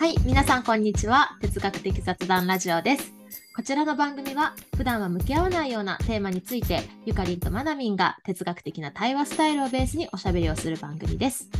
[0.00, 1.36] はい、皆さんこんにちは。
[1.42, 3.12] 哲学的雑談ラジオです。
[3.54, 11.50] こちらの番組は普段は向き合わないようなテーマについてゆかりんとまなみんが哲学的な対話スタイルをベースにおしゃべりをする番組です。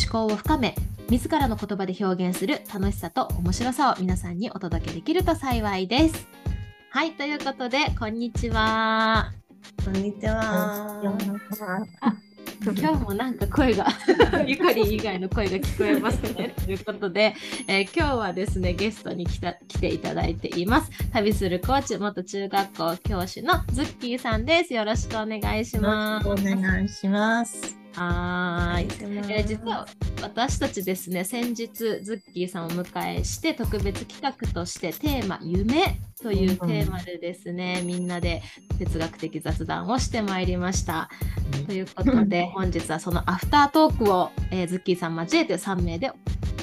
[0.00, 0.76] 思考を深め、
[1.10, 6.28] 自らの言葉で表現する楽しさと面白さを皆さんにお届けできると幸いです。
[6.90, 9.32] はい、ということで、こんにちは。
[9.84, 11.02] こんにちは。
[12.62, 13.86] 今日もなんか声が
[14.46, 16.54] ゆかりん以外の声が聞こえますね。
[16.64, 17.34] ということで、
[17.66, 20.90] えー今日はですねゲストに来た来ていただいています。
[21.12, 24.74] 旅するコーチ元中学校教師のズッキーさんです。
[24.74, 26.28] よろしくお願いします。
[26.28, 27.77] お願いします。
[27.94, 28.88] はーい。
[29.30, 29.86] えー実は
[30.20, 38.42] 私たちですね先日ズッキーさんをお迎えして特別企画としてテーマ「夢」というテーマでですね、みんなで
[38.78, 41.08] 哲学的雑談をしてまいりました。
[41.66, 46.10] ということで 本日はそのアフタートークを、えーズッキーさん交えて3名で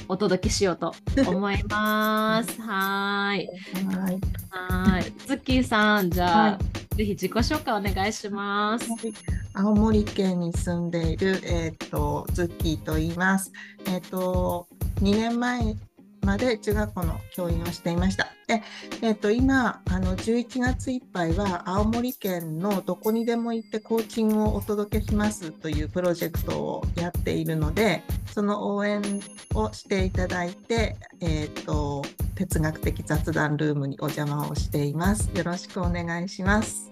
[0.07, 0.93] お届けしようと
[1.27, 2.61] 思います。
[2.61, 3.47] はーい。
[3.95, 4.19] はい。
[4.49, 5.13] はーい。
[5.27, 6.59] ズッキーさんじゃあ、は
[6.95, 8.87] ぜひ自己紹介お願いします。
[9.53, 13.51] 青森県に住んでいる、えっ、と、ズッキーと言います。
[13.87, 14.67] えっ、と、
[15.01, 15.75] 2年前
[16.21, 18.34] まで中学校の教員をしていました。
[18.47, 18.61] で、
[19.01, 29.01] えっ、と、今、あの、11月いっぱいは青森県のどこにでも行ってコーチングをお届けしますというプロジェクトをやっているので、その応援
[29.55, 32.03] をしていただいて、えっ、と、
[32.35, 35.29] 哲学的雑談ルームにお邪魔をしています。
[35.35, 36.91] よろしくお願いします。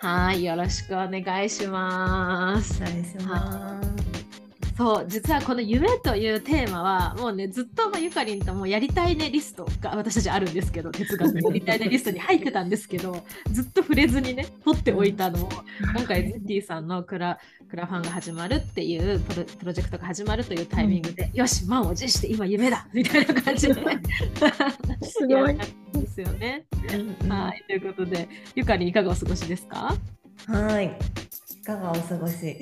[0.00, 0.44] はい。
[0.44, 2.82] よろしくお願いします。
[2.82, 4.19] お願いします。
[4.80, 15.50] そう実はこの「夢」というテーマはもうねずっとまあゆかりんともやりたいねリストが私たちあるんですけど哲学のやりたいねリストに入ってたんですけど ずっと触れずにね取っておいたのを
[15.94, 26.64] 今回ズッティさんのクラクラファンが始まるっていうプロプロジェクトが始まるというタイミングで、よし満を持して今夢だみたいな感じですごいですよね。
[27.28, 29.94] はいということでゆかりんいかがお過ごしですか？
[30.46, 30.96] はい。
[31.60, 32.56] いかがお過ごし。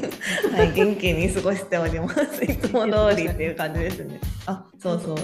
[0.52, 2.44] はい、元気に過ごしております。
[2.44, 4.18] いつも通りっていう感じですね。
[4.46, 5.16] あ、そうそう。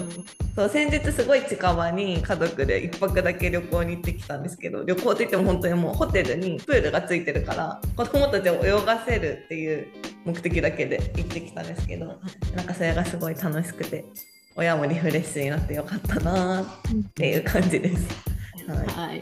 [0.54, 9.86] そう先日すごい近場に家族で一泊だけ旅行に行ってきたんですけど旅行って言っても本当にもうホテルにプールがついてるから子供たちを泳がせるっていう
[10.24, 12.18] 目的だけで行ってきたんですけど
[12.54, 14.06] なんかそれがすごい楽しくて
[14.54, 16.66] 親もリフレッシュになってよかったなっ
[17.14, 18.35] ていう感じです。
[18.68, 18.86] はい。
[18.88, 19.20] はい。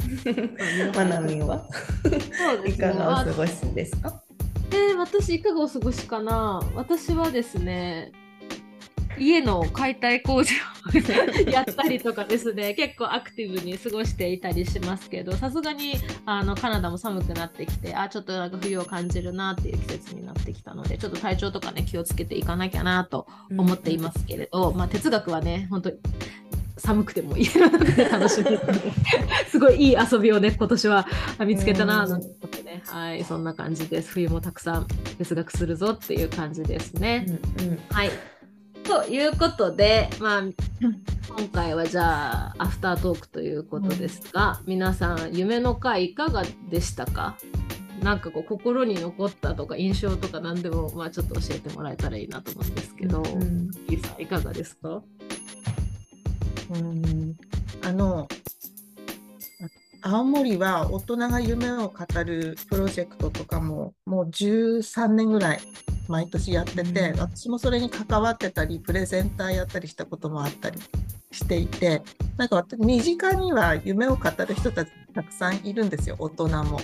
[0.97, 1.66] まなみんは
[2.66, 4.22] いかがお過ごしですか？
[4.72, 6.60] えー私いかがお過ごしかな？
[6.75, 8.12] 私はですね
[9.16, 10.59] 家の解体工事を
[11.50, 15.94] やったりとかですね結構アクティブに過ごしていたりしますけどさすがに
[16.27, 25.97] あのカナダも寒くなってきてあちょっとなんか冬を感じるなっていう季節になってきたのでちょっと体調とかね気をつけていかなきゃなと思っていますけれど、まあ、哲学はね本当に
[26.77, 28.81] 寒くても家の中で楽しめるので。
[29.49, 31.07] すごいいい遊びをね今年は
[31.47, 34.11] 見つけたななんてことでね、はいそんな感じです。
[34.11, 34.87] 冬もたくさん
[35.19, 37.27] 哲学するぞっていう感じですね。
[37.59, 37.79] うんうん。
[37.91, 38.11] はい。
[38.83, 47.37] ということで、まあ、今回はじゃあアフタートークということですが、皆さん夢の回いかがでしたか？
[48.03, 53.71] なんかこう心に残ったとか印象とか何でも、まあ、ちょっと教えてもらえたらいいなと思うんですけど、うん
[54.19, 55.03] いかがですか？
[56.71, 57.37] うん。
[57.85, 58.29] あの
[60.03, 65.61] あ青森は大人が夢を語るプロジェクトとかももう13年ぐらい
[66.09, 67.21] 毎年やってて、うん。
[67.21, 70.79] 私もそれに関わってたりプレゼンターやったりしたこともあったり
[71.31, 72.03] していて
[72.37, 76.81] なんか私身近には夢を語る人たちたくさんいるんですよ大人も。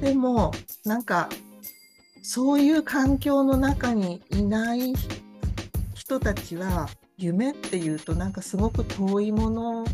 [0.00, 0.52] でも
[0.84, 1.28] なんか
[2.22, 4.94] そういう環境の中にいない
[5.94, 6.88] 人たちは
[7.24, 9.84] 夢っていうとなんかすごく遠いもの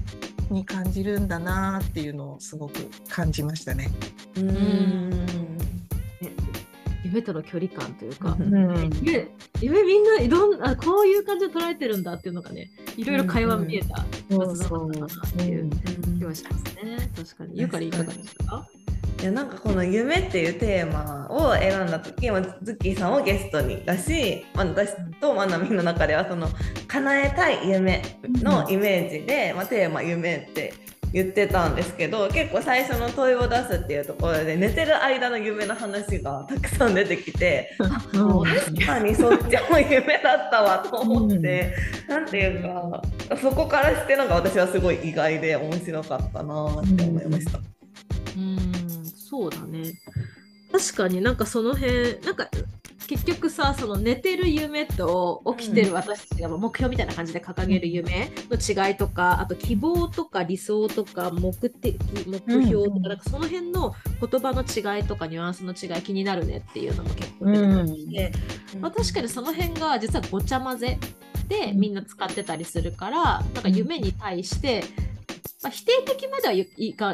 [0.51, 2.75] に感じるんだなっていうのをすごく
[3.09, 3.89] 感じましたね。
[4.37, 5.27] うんね
[7.05, 9.29] 夢との距離感というか、うん夢
[9.61, 15.71] 夢みんないろんなこういう感じで捉えてるんだっていうのがねいろいろ会話見えたそう雑談だったなっていう
[16.19, 17.11] 気はしますね。
[17.17, 17.61] 確かに。
[17.61, 18.67] ゆかりいかがですか？
[19.21, 24.91] いやなんかこの夢っていうテーマを選んだ時今ズッキーさんをゲストにだし、まあ、私
[25.21, 26.49] とまなみの中ではその
[26.89, 28.03] 叶えたい夢
[28.43, 30.75] のイメージで、まあ、テーマ夢って
[31.13, 37.77] 言ってたんですけど結構最初の問いを出すっていうところで寝てる間の夢の話がたくさん出てきて
[38.13, 41.75] うん確かにそっちも夢だったわと思って、
[42.09, 43.03] なんていうか
[43.41, 47.59] そこからしてなんか私はすごい意外で面白かったなって思いました。
[48.37, 49.93] うん、そうだね。
[50.73, 52.49] 確かになんかその辺、なんか
[53.07, 68.33] 結局さその寝てる夢と起きてる私たちが目標みたいな感じで掲げる夢の違いとかあと希望とか理想とか目的目標とか,、なんかその辺の言葉の違いとかニュアンスの違い気になるねっていうのも結構出てきて、
[68.81, 70.99] まあ、確かにその辺が実はごちゃ混ぜ
[71.49, 73.25] でみんな使ってたりするから
[73.55, 74.85] なんか夢に対して
[75.63, 76.67] まあ、否定的までは言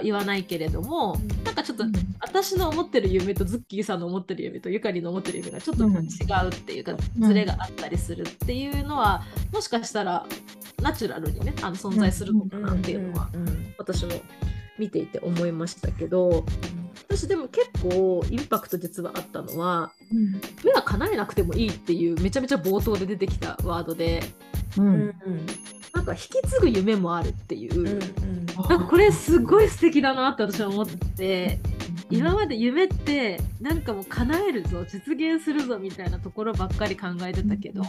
[0.02, 1.84] 言わないけれども、うん、なんかちょっと、
[2.20, 10.26] 私の思ってる夢とズッキーさんの思ってる夢とゆかりの思ってる夢がちょっと違うっていうか、うん、ズレがあったりするっていうのはもしかしたら
[10.82, 13.28] ナチュラルにねあの存在するのかなっていうのは、
[13.78, 14.12] 私も
[14.78, 16.44] 見ていて思いましたけど、
[17.08, 19.92] 私でも結構インパクト実はあったのは、
[20.64, 24.22] 目は叶えなくてもいいっていうめちゃめちゃ冒頭で出てきたワードで。
[24.78, 25.14] うん
[25.96, 31.58] なんか引き継ぐ夢もあるっていう、うんうん、なんかこれすごい素敵だなって私は思って
[32.10, 37.82] 今まで夢ってなんかもう叶えるぞ実現するぞみたいなところばっかり考えてたけど、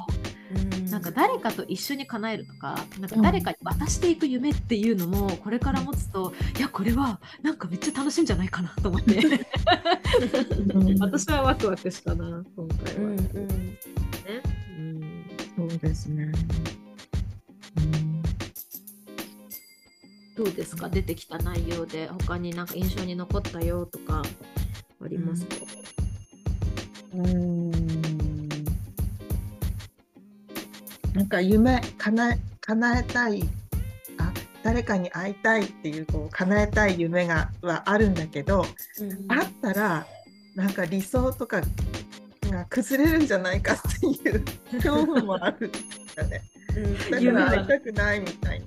[0.55, 9.19] うん、なんか誰かと一緒に叶えるとかなんか誰かに渡していく夢っていうのもこれから持つといやこれはなんかめっちゃ楽しいんじゃないかなと思って。
[11.01, 13.01] 私はワクワクしたな今回は。
[13.01, 13.75] うんうん、ね、
[14.77, 15.25] うん、
[15.57, 16.31] そうですね。
[20.37, 20.87] どうですか？
[20.89, 24.21] 出てきた内容で他になんか印象に残ったよとか
[25.03, 25.45] あります？
[25.45, 25.55] か
[27.15, 27.71] うん。
[31.13, 33.43] なんか夢叶え叶えたい
[34.19, 34.31] あ
[34.61, 38.65] 誰かに会いたいっていうこう叶えたい夢がはあるんだけど、
[38.99, 40.05] うん、あったら
[40.53, 41.61] なんか理想とか
[42.51, 44.43] が崩れるんじゃないかっていう
[44.77, 45.71] 恐怖もあるん
[46.15, 46.43] だね。
[47.09, 48.65] だから会いたくないみたいな。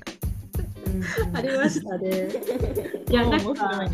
[1.33, 2.29] ありましたね。
[3.09, 3.91] いやなんか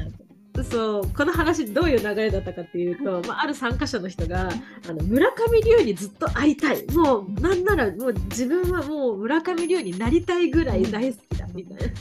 [0.63, 4.49] そうこの話どういう流れだったかっていうと、まあ、ある参加者の人が
[4.89, 6.87] あの村上龍にずっと会いたい。
[6.93, 11.95] もうなんならもう自分はもう村上龍になりたいぐらい大好きだみたいな。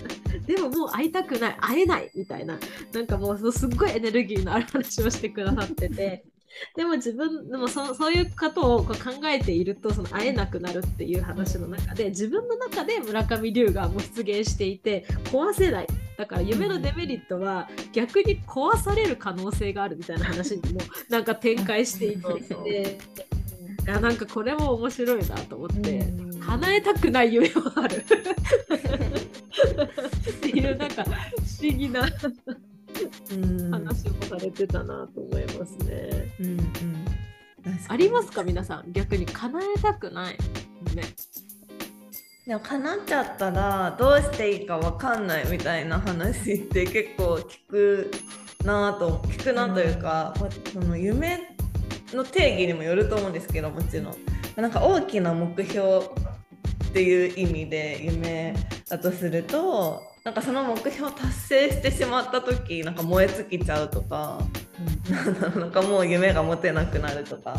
[0.46, 1.58] でももう会いたくない。
[1.60, 2.58] 会えないみたいな。
[2.94, 6.24] なんかもうすっごいエネルギーのある話をしてくださってて
[6.76, 15.88] でも自分でもそそういうことをこう考えているとその会えなくなるっていう話の中で自分の中で村上龍がもう出現していて壊せない。
[16.18, 22.98] だから夢のデメリットは逆に壊される可能性があるみたいな話にもなんか展開していて。
[23.86, 26.12] いやなんかこれも面白いなと思って、
[26.44, 27.98] 叶えたくない夢もある。
[30.32, 32.02] っていうなんか不思議な
[33.72, 36.34] 話もされてたなと思いますね。
[36.40, 37.06] うんうん、
[37.88, 38.92] ありますか皆さん。
[38.92, 40.38] 逆に叶えたくない？
[40.96, 41.04] ね。
[42.46, 48.12] でも叶っちゃったらどうしていいか分かんないみたいな話って結構聞く
[48.64, 51.40] なと聞くなというか、うん、その夢
[52.14, 54.16] の定義にもよると思うんですけどもちろん。
[54.56, 58.56] なんか大きな目標っていう意味で夢
[58.90, 64.40] だとするとなんかその目標を達成してしまった時なんか燃え尽きちゃうとか、
[65.14, 67.56] うん、なんかもう夢が持てなくなるとか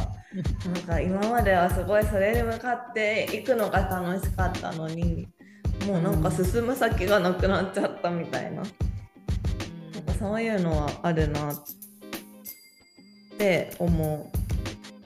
[0.67, 5.29] なんか今まではすごいそれに向かっていくのが楽しかったのに
[5.87, 8.69] もうなんか進む先がなくなっちゃったみたいな,、なんか
[10.19, 11.57] そういうのはあるなっ
[13.39, 14.33] て思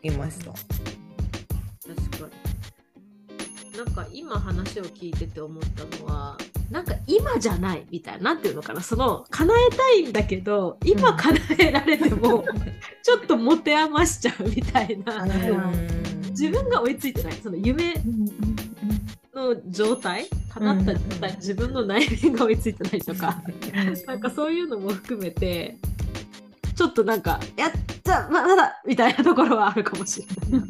[0.03, 0.80] いました。
[3.91, 6.39] なんか今話を聞いてて思ったのは
[6.71, 8.81] なんか今じゃないみたいななんていうのかな。
[8.81, 12.45] その叶えたいんだけど今叶えられても
[13.03, 15.27] ちょっと持て余しちゃうみたいな、
[16.29, 17.33] 自分が追いついてない。
[17.43, 17.95] その夢
[19.35, 23.43] の状態叶った状態自分の内面が追いついてないとか。
[24.07, 25.79] なんかそういうのも含めて
[26.81, 27.73] ちょっとなんかやっ
[28.03, 30.69] ちゃまだみたいなところはあるかもしれない。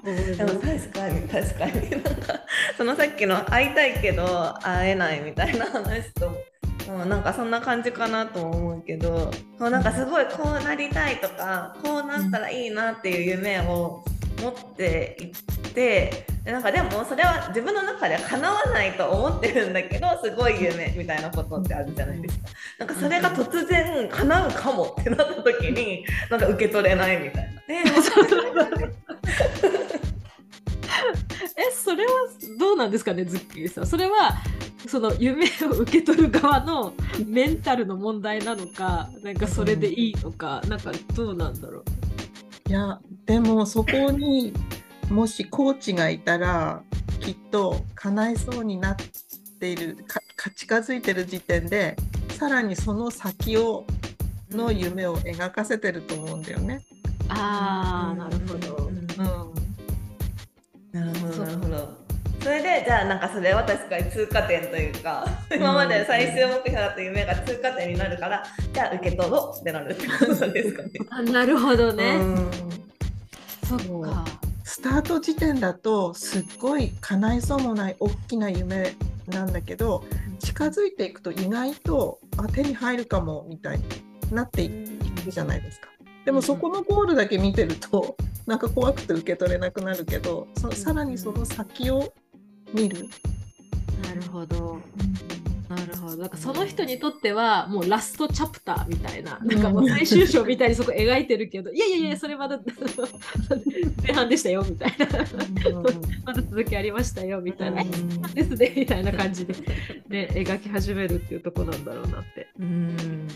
[0.38, 2.40] でも確かに確かになんか
[2.78, 6.49] そのさっきの会いたいけど会えないみたいな話と。
[6.90, 14.04] うん、なんかそんな感じかなと思うけどなんかすごいこうなりたいとかこうなったらいいなっていう夢を
[14.40, 15.30] 持っていっ
[15.72, 22.46] てなんかでもそれは自分の中では叶わないと思ってるんだけどすごい夢みたいなことってあるじゃないですか。
[22.78, 27.60] なんかそれが突然叶うかもってなった時になんか受け取れないみたいな。
[27.68, 27.84] え
[31.56, 32.10] えそれは
[32.58, 33.86] どうなんですかねズッキーさん。
[33.86, 34.34] それは
[34.86, 36.94] その夢を受け取る側の
[37.26, 42.70] メンタルの問題なのかなんかそれでいいのか、なんかどうなんだろう。
[42.70, 44.52] いやでもそこに
[45.10, 46.82] もしコーチがいたら
[47.20, 48.96] きっと叶えそうになっ
[49.58, 50.20] ているか
[50.50, 51.96] 近づいてる時点で
[52.30, 53.84] さらにその先を
[54.50, 56.84] の夢を描かせてると思うんだよね。
[57.28, 58.90] あーなるほど。
[58.90, 58.99] ら
[63.10, 70.90] なんかそれは確かに通過点というか今まで最終目標だった夢が通過点になるからじゃあ受け取ろうってなるってことですかね。
[71.10, 72.16] あなるほどね。
[72.16, 72.50] うん
[73.68, 74.24] そっか。
[74.64, 78.94] スタート時点だとすっごい叶いそうもない大きな夢
[79.28, 80.04] なんだけど
[80.38, 83.84] 近づいていくと意外とあ手に入るかもみたいに
[84.32, 84.70] なってい
[85.24, 85.88] くじゃないですか。
[86.24, 88.16] でもそこのゴールだけ見てると
[88.50, 92.12] なんか怖くて受け取れなくなるけどそさらにその先を
[92.74, 93.06] 見る。
[94.02, 94.80] なるほど。
[95.68, 96.16] なるほど。
[96.16, 102.58] なんかその人にとってはもうラストチャプターみたいな、なんかもう最終章みたいにそこ描いてるけど、いやいやいや、それまだ
[104.02, 105.06] 前半でしたよみたいな、
[106.24, 107.84] まだ続きありましたよみたいな、
[108.34, 109.54] ですねみたいな感じで、
[110.08, 112.48] ね、描き始めるっていうとこなんだろうなって。
[112.58, 113.28] うん。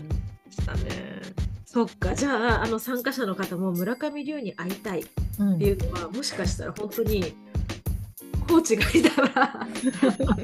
[0.49, 1.45] したね。
[1.75, 5.05] そっか、じゃあ、あの参加者の方も村上龍に会いたいっ
[5.39, 7.35] うんていうのは、もしかしたら本当に
[8.47, 9.67] コーチがいたら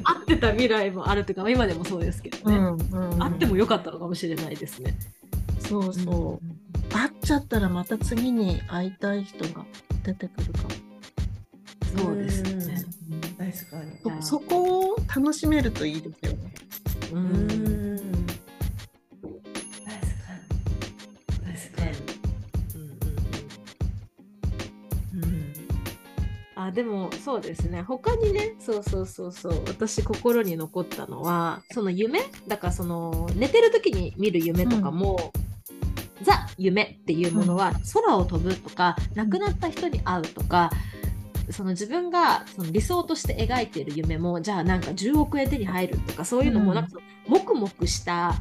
[0.04, 2.56] 会ってた未来もあるというか、まあ今でもそうですけどね。
[2.58, 4.94] うんあってもよかったのかもしれないですね。
[5.58, 9.64] そうそう、会っちゃったらまた次に会いたい人が
[10.02, 10.68] 出てくるかも。
[12.04, 12.84] そうですね。
[13.38, 14.20] 確かに。
[14.20, 16.54] そそこを楽しめるといいですよね。
[17.14, 17.61] ううん
[26.72, 27.82] あでもそうですね。
[27.82, 35.32] 他にねそうそうそうそう私心に残ったのはその夢だからその寝てる時に見る夢とかも、
[36.22, 40.70] ザ夢っていうものは空を飛ぶとか亡くなった人に会うとか
[41.50, 48.34] その自分がその理想として描いている夢もじゃあなんか10億円手に入るとかそういうのもうんなんかもくもくした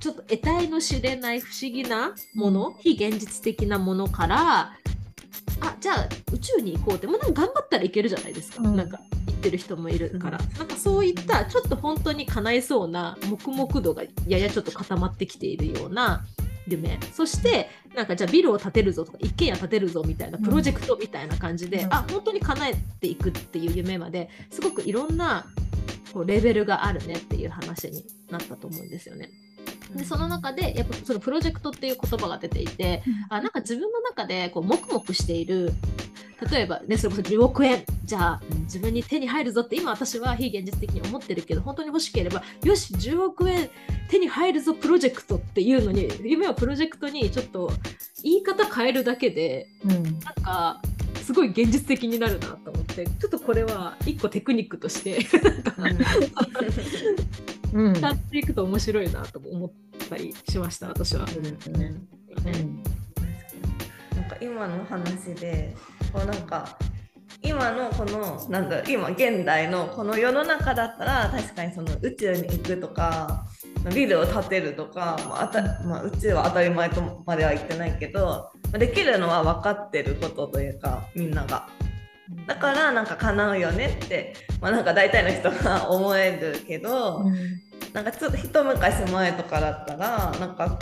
[0.00, 4.72] ちょっと得体の知れない不思議なもの、非現実的なものから
[5.62, 8.76] あじゃあ宇宙に行こうってもうなんか頑張ったらいけるじゃないですか、うん。
[8.76, 16.24] なんか言ってる人もいるから、なんかそういったちょっと本当に叶えそうな黙々度がややちょっと固まってきているような
[16.66, 16.98] 夢。
[17.12, 21.94] そしてなんかじゃあビルを建てるぞとか一軒家建てるぞみたいなプロジェクトみたいな感じで、うん。
[21.94, 25.46] あ本当に叶えていくっていう夢まですごくいろんな
[26.12, 29.30] こうレベルがあるねっていう話になったと思うんですよね。
[29.96, 35.72] でその中でやっぱそのプロジェクトっていう言葉が出ていて、あなんか自分の中でこう黙々している。
[36.50, 37.84] 例えばねそれこそ10億円。
[38.04, 43.70] じゃあ自分に手に入るぞって今私は非現実的に思ってるけど本当に欲しければよし10億円
[44.08, 47.70] 手に入るぞプロジェクトっていうのに夢をプロジェクトにちょっと
[48.24, 50.02] 言い方変えるだけでうん。
[50.02, 50.82] なんか
[51.22, 55.98] すごい現実的になるなと思ってちょっとこれは一個テクニックとしてなんかうん
[57.72, 59.72] 使っていくと面白いなと思っ
[60.08, 61.26] たりしました私は。
[61.26, 61.94] そうですね。
[62.46, 62.82] うん
[64.14, 65.74] なんか今の話で
[66.12, 66.78] こうなんか
[67.42, 73.46] 今のこのなんだろう今現代のこの世の中だったら確かにその宇宙に行くとか
[73.94, 81.68] ビルを建てるとか、まああたまあ、宇宙は当たり前とまでは言ってないけどまあできるのは分かってることというかみんなが。
[82.46, 87.24] だからなんか叶うよねって、まあ、なんか大体の人が思えるけど、
[87.92, 90.78] なんかちょっと一昔前とかだったらなんか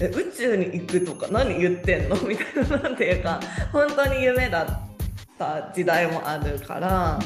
[0.00, 2.16] え宇宙に行くとか何言ってんの？
[2.26, 3.40] みたいななんていうか
[3.72, 4.66] 本当に夢だっ
[5.38, 7.18] た時代もあるから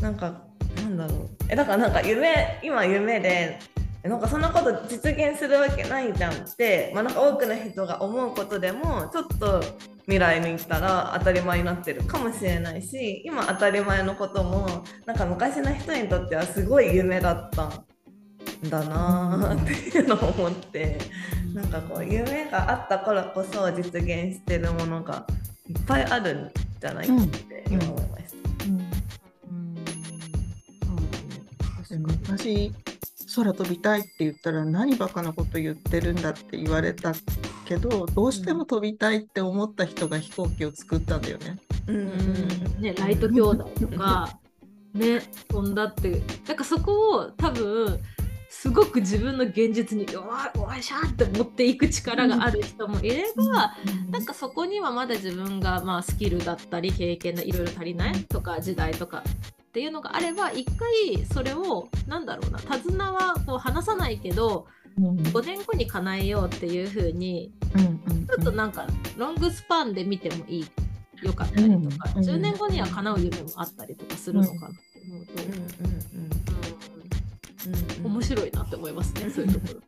[0.00, 0.32] なんか
[0.76, 1.28] なんだろう。
[1.48, 3.58] えだからなんか夢今夢で
[4.02, 9.62] えなんかそんなこと実現するわけないじゃんって、まあ、なんか多くの人が思うことでもちょっと
[10.06, 17.84] 未来に行ったら当たり前になってるかもしれないし今当たり前のこともなんか昔の人にとってはすごい夢だったん
[18.68, 20.98] だなーっていうのを思って
[21.54, 25.26] なんかこう夢があったからこそ実現してるものが
[25.68, 28.34] いっぱいあるんじゃないかって今思いました。
[31.96, 32.72] 昔
[33.34, 37.12] 空飛びたいって言ったら何バカなこと言ってるんだって言われた
[37.64, 41.58] けどどうしても飛びたいって思った人が飛行機を作ったんだよね。
[41.88, 41.96] うん。
[41.96, 42.82] うん。
[42.82, 44.38] ね、ライト兄弟とか、
[44.94, 47.98] ね、飛んだって、なんかそこを多分、
[48.48, 50.06] すごく自分の現実に、
[50.56, 53.74] おわしゃーって持っていく力がある人もいれば、
[54.10, 68.86] なんかそこにはまだ自分がまあスキルだったり経験がいろいろ足りないとか時代とかっていうのがあれば一回それをなんだろうな手綱はこう離さないけどうん5年後に叶えようっていう風にうんうんちょっとなんか
[69.16, 70.66] ロングスパンで見てもいい
[71.22, 75.26] よかったりとか、うん10年後には叶う夢もあったりとかするのかなって思う
[78.02, 79.80] と、面白いなって思いますねそういうところ。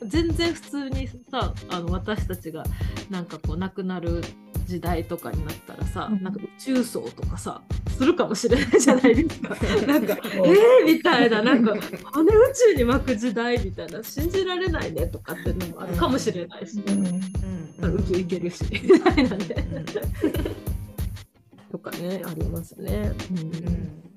[0.00, 2.64] うん全然普通にさあの私たちが
[3.10, 4.22] なんかこう亡くなる
[4.66, 6.22] 時代とかになったらさ、うん。
[6.22, 9.48] なんか宇宙葬とかさするかもしれないじゃないですか。
[9.86, 18.64] なんかえー、みたいななんか羽宇宙に巻く時代みたいな信じられないねとかっていうのもあるかもしれないし、うん、宇宙行けるし。
[18.70, 19.66] みたいなね。
[21.72, 23.12] とかねありますね。
[23.30, 24.09] うん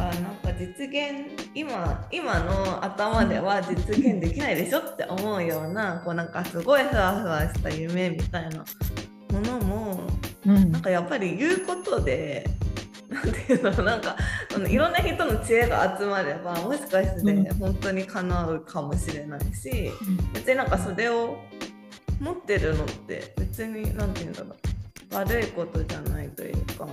[0.00, 8.64] かなんか実現今今の頭では実現できないでしょって思うようなこうなんかすごいふわふわした夢みたいな
[9.32, 10.00] ものも、
[10.46, 12.48] うん、なんかやっぱり言うことで
[13.08, 14.16] なんていうのなんか
[14.68, 19.90] いろんな人の知恵が集まればもしかして本当に叶うかもしれないし、
[20.32, 21.36] 別になんかそれを
[22.20, 26.86] 持ってるのって別に何て言うんだろう悪いことじゃないというか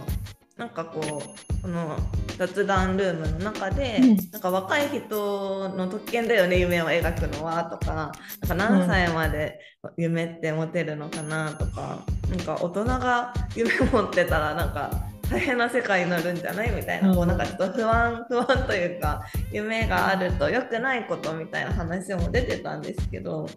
[0.58, 1.98] なんかこうこの
[2.38, 8.12] 雑談ルームの中で、うん、なんか若い人の特権だよね夢を描くのはとかなん
[8.50, 9.60] か何歳まで
[9.98, 14.90] 夢って持てるのかなとか、うん、なんか大人が夢持ってたらなんか
[15.30, 16.72] 大変な世界になるんじゃない？
[16.72, 23.48] みたいな、うん、こうなんかちょっと不安 不安というか夢があると良くないことみたいな話も出てたんですけど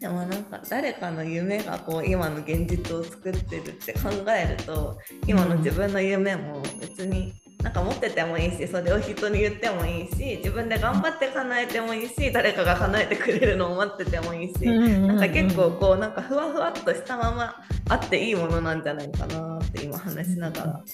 [0.00, 17.56] でもなんか誰かの夢がこう今の現実を作ってるって考えると今の自分の夢も別になんか持っててもいいしそれを人に言ってもいいし自分で頑張って叶えてもいいし誰かが叶えてくれるのを待っててもいいし、なんか結構こうなんかふわふわっとしたまま
[17.88, 20.84] あっていいものなんじゃないかなって今話しながら、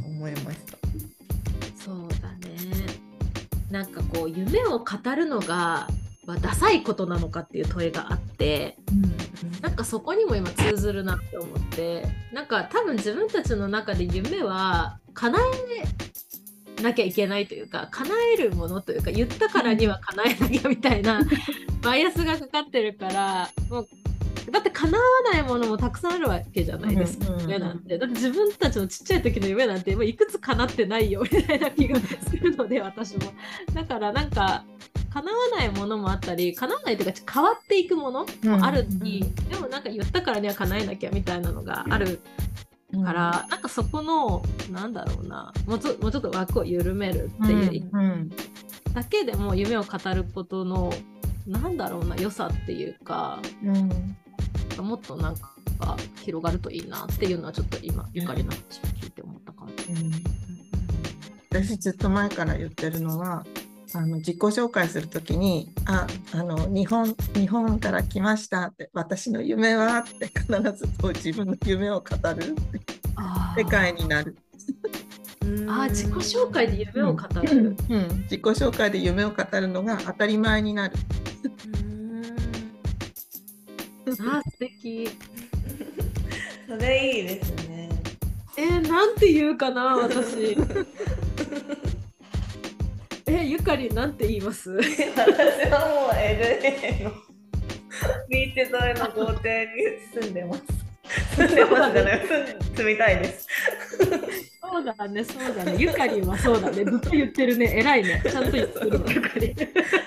[0.00, 0.78] うん、思いました。
[1.82, 2.86] そうだね。
[3.70, 5.86] なんかこう夢を語るのが
[6.30, 8.94] はダサいことなのかっていう問いがあって、う
[9.58, 15.38] ん、なんかそこにも今通ずるなって思ってなんか多分自分たちの中で夢は叶
[16.78, 21.20] えなきゃいけないというか叶えるものというか言ったからには叶えなきゃみたいな
[21.82, 23.88] バイアスがかかってるからもう
[24.50, 27.98] だって叶わないものもたくさんあるわけじゃないですか、夢なんて。
[27.98, 33.32] だって自分たちのちっちゃい時の夢なんてもういくつ叶ってないよみたいな気がするので私も。
[33.74, 34.64] だからなんか
[35.12, 42.20] 叶わないものもあったり叶わないというか変わっていくものもあるに、うん、でもなんか言ったからには叶えなきゃみたいなのがある
[43.04, 48.30] から、うん、なんかそこのなんだろうなもうちょもうちょっと枠を緩めるっていう、うん、
[48.92, 50.92] だけでも夢を語ることの
[51.46, 55.50] なんだろうな良さっていうか、うん、もっとなんか
[56.22, 58.62] 広がるといいなっていうのはちょっと今ゆかりの話を
[59.00, 60.12] 聞いて思った感じ、うん、
[61.50, 63.44] 私ずっと前から言ってるのは
[63.92, 72.54] あの自己紹介するときに「ああの日本日本から来ました」って「私の夢は?」って必ずこう自分の夢を語る
[73.56, 74.36] 世界になる。
[75.66, 80.94] あ自己紹介で夢を語る、うん、うん、自己紹介で夢を語るのが当たり前になる。
[84.20, 85.08] あ素敵
[86.68, 87.88] それいいですね。
[88.56, 90.56] えー、なんて言うかな私。
[93.32, 94.70] えゆかりなんて言います？
[94.70, 95.02] 私
[95.70, 97.12] はもう LA の
[98.28, 100.62] ビーチ沿いの豪邸に住んでます。
[101.36, 102.26] 住んでますじゃない
[102.76, 103.46] 住みたいです。
[104.60, 105.74] そうだね、そうだね。
[105.78, 106.84] ゆかりはそうだね。
[106.84, 107.72] ずっと言ってるね。
[107.78, 108.22] 偉いね。
[108.24, 109.56] ちゃんと言ってるゆかり。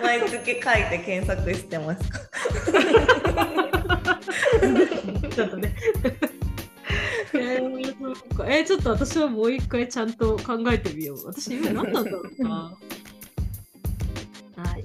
[0.02, 2.10] 毎月書いて検索してます。
[5.30, 5.76] ちょっとね。
[7.34, 7.94] えー。
[8.46, 11.26] えー、ちょっと私はもう一回ちゃんと考えてみよう。
[11.28, 12.78] 私今何なんだろうな。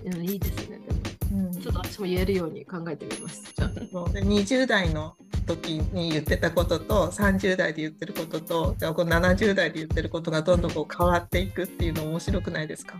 [0.04, 0.78] はい、うん、いいですね。
[0.78, 3.42] でも、うん、ちょっと私も言えるように考えてみます。
[3.56, 3.70] じゃあ。
[3.70, 5.14] 20代の
[5.46, 12.96] 時に言ってたことと30代で言ってることとじゃあこの70代で言ってることがどんどんこう変わっていくっていうの面白くないですか？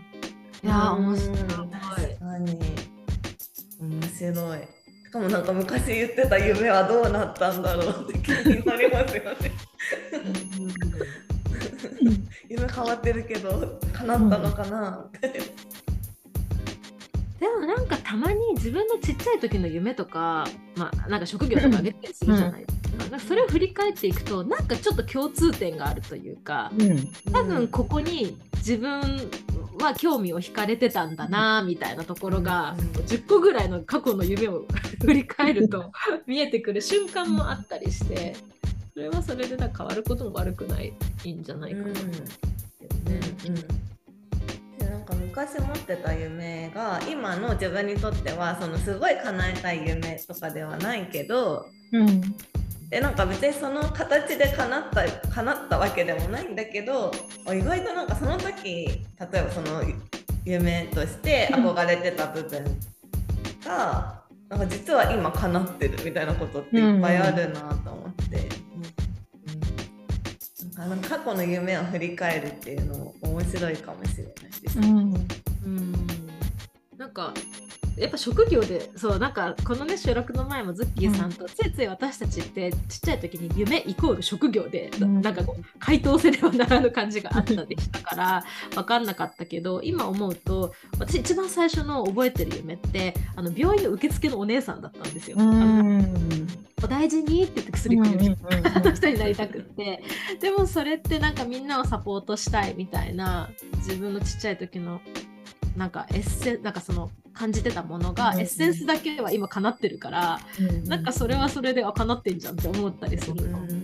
[0.63, 1.37] いや面白い。
[2.19, 2.59] 何
[3.81, 4.59] 面白い。
[5.05, 9.35] しかもなんか昔言ってた夢はどうなったんだろうって気になりますよね。
[12.49, 15.41] 夢変わってるけど叶ったのかなって。
[17.39, 22.89] でもなんかたまに自分のちっちゃい時の夢とか、まあ、なんか職業とかあげたりするじゃないですか。
[22.91, 29.01] うん、なんかそれを振り返っていくとなんかちょっと共通点があるというか、うん、多分ここに自分
[29.79, 34.65] は興味を惹かれてたんだなみたいなところが、うん、10個ぐらいの過去の夢を
[35.01, 35.91] 振り返ると
[36.27, 38.35] 見えてくる瞬間もあったりして
[38.93, 40.91] それはそれで変わることも悪くない
[41.31, 41.85] んじゃないかな。
[41.85, 41.93] うん。
[41.93, 42.01] うん。
[42.01, 43.63] なん。
[43.63, 43.88] か
[45.29, 52.21] 昔持ってた夢が今の自分にとってはそのすごい叶えたい夢とかではないけど、うん、
[52.89, 57.11] でなんか別にその形で叶った叶ったわけでもないんだけど
[57.47, 59.03] 意外となんかその時例
[59.35, 59.83] えばその
[60.45, 62.63] 夢として憧れてた部分
[63.63, 67.88] が、なんか実は今叶ってるみたいなことっていっぱいあるなと
[70.79, 74.79] あの過去の夢を振り返るっていうのも面白いかもしれないです。
[74.79, 75.13] うん
[75.65, 75.93] うん
[76.97, 77.33] なんか
[77.97, 95.35] やっぱ職業でそうなんかこのね収録の前もズッキーさんと、ついつい私たちってちっちゃい時に夢イコール職業で、なうんなんかこう回答せねばならぬ感じがあったでしたから分かんなかったけど今思うと私一番最初の覚えてる夢ってあの病院の受付のお姉さんだったんですよ。
[95.37, 96.38] うん
[96.83, 98.95] お大事にって言って薬くれるうんうん。
[98.95, 100.03] 人になりたくって。
[100.39, 105.01] でもそれってなんかみんなをサポートしたいみたいな自分のちっちゃい時の
[105.75, 110.39] なんかエッセンなんかその感じてたものが、うんエッセンスだけは今叶ってるから、
[110.85, 113.83] なんかそれはそれであ叶ってんじゃんって思ったりするの、うんうん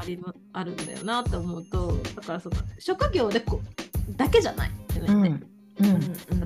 [0.00, 3.60] ありまあるんだよなって思うとだからその職業でこ
[4.10, 5.46] うだけじゃないよね、うん
[5.80, 5.86] う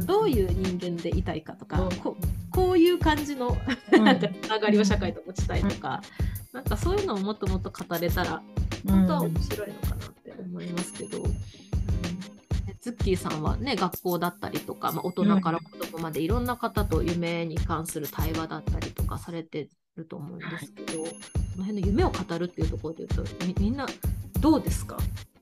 [0.00, 1.96] んどういう人間でいたいかとか、うん。
[1.96, 2.16] こ
[2.50, 3.56] こういう感じの
[3.92, 4.04] うん。
[4.04, 6.02] なんかつながりを社会と持ちたいとか、
[6.52, 8.42] なんかそういうのをもっともっと語れたら
[8.86, 11.22] 本当は面白いのかなって思いますけど、
[12.80, 21.12] ズッキーさんはね学校だったりとか、まあ、大人から子供までいろんな方と夢に関する対話だったりとかされてると思うんですけど、そ
[21.58, 23.86] の辺の夢を語るっていうところで言うとみみんな
[24.40, 24.98] どうですか？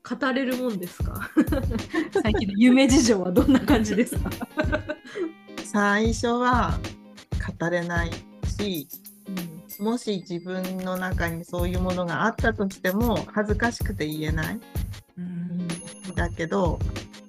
[0.07, 1.29] 語れるもんですか？
[2.21, 4.29] 最近の夢事情はどんな感じですか？
[5.63, 6.77] 最初は
[7.59, 8.11] 語れない
[8.57, 8.87] し
[9.79, 9.85] うん。
[9.85, 14.59] もし自分の中にそういうものがあったとしても恥ずかしくて言えない。
[15.17, 15.23] うん。
[15.61, 15.67] ん
[16.15, 16.79] だけど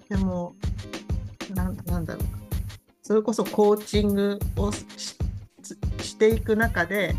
[0.09, 0.55] でも
[1.55, 2.25] なんなんだろう。
[3.03, 5.17] それこそコーチングをしし
[6.03, 7.15] していく中で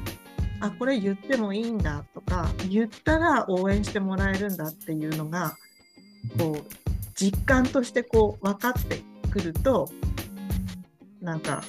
[0.59, 5.55] あこれ言ってもいいんだとか言ったら応援してもらえるんだっていうのが
[6.37, 6.63] こう
[7.15, 9.89] 実感としてこう分かってくると
[11.21, 11.63] なんか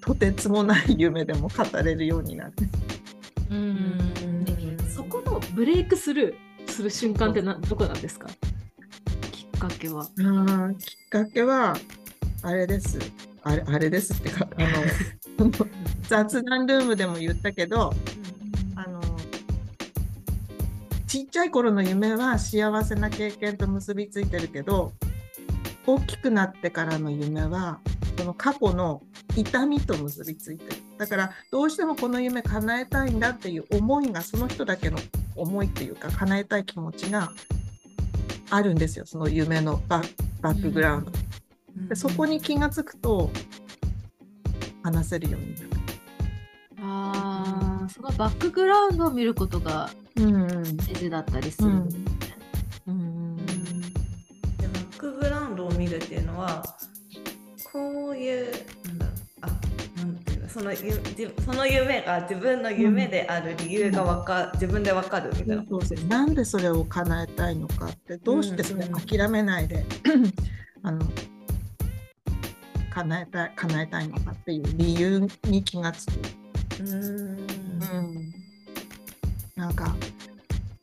[0.00, 2.52] とてつもない夢でも語れるようになる。
[3.50, 4.12] うん。
[4.88, 8.28] そこのブレイクスルーする瞬間ってなどこなんですか？
[9.30, 10.02] きっかけは。
[10.02, 11.76] あーきっかけは
[12.42, 12.98] あれです。
[13.44, 15.50] あれあれですってかあの
[16.08, 17.92] 雑談ルームでも言ったけど
[21.12, 24.92] ちっちゃい頃の夢は幸せな経験と結びついてるけど
[25.86, 27.80] 大きくなってからの夢は
[28.16, 29.02] その過去の
[29.36, 30.82] 痛みと結びついてる。
[30.96, 34.96] だからどうしてもこの夢叶えたいんだっていう思いがその人だけの
[35.36, 37.30] 思いっていうか叶えたい気持ちが
[38.48, 39.04] あるんですよ。
[39.04, 40.00] その夢のバ
[40.40, 41.12] バックグラウンド、
[41.88, 43.30] でそこに気がつくと
[44.82, 45.68] 話せるようになる。
[46.80, 51.90] ああ、そのバックグラウンドを見ることがうん大事だったりするんで。
[51.90, 52.04] すね。
[52.86, 53.36] うん。
[53.36, 53.44] で
[54.68, 56.62] バックグラウンドを見るっていうのは
[57.72, 58.52] こういう
[58.86, 59.14] なんだろう。
[59.42, 59.46] あ
[59.98, 60.78] なんていうのそのゆ
[61.16, 65.64] じその夢が自分の夢である理由がわか、自分でわかるみたいな。
[65.68, 66.04] そうそう。
[66.06, 69.84] なんでそれを叶えたいのかってどうしてそれ諦めないで、
[70.82, 71.00] あの
[72.90, 76.12] 叶えたい叶えたいのかっていう理由に気がつく。
[76.80, 77.62] うーん。
[77.82, 78.31] うん、
[79.62, 79.94] なんか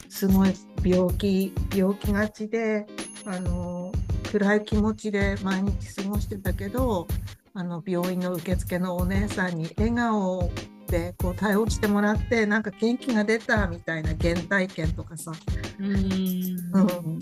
[0.08, 2.88] すごい病気病気がちで
[3.26, 3.92] あの
[4.32, 7.06] 暗い気持ちで毎日過ごしてたけど
[7.54, 10.50] あの病院の受付のお姉さんに笑顔
[10.88, 15.34] でこう対応してもらってなんか元気が出たみたいな原体験とかさ、
[15.78, 15.94] うん。
[15.94, 17.20] うん、